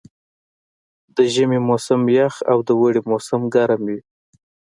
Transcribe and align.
د 1.15 1.17
ژمي 1.33 1.59
موسم 1.69 2.01
یخ 2.17 2.33
او 2.51 2.57
د 2.67 2.69
اوړي 2.79 3.01
موسم 3.11 3.41
ګرم 3.53 3.81
وي. 3.89 3.99